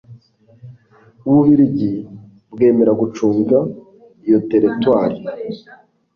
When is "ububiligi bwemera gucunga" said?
1.27-3.57